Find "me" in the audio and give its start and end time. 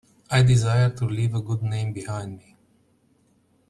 2.39-2.57